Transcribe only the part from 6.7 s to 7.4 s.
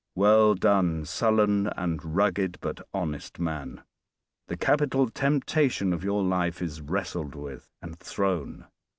wrestled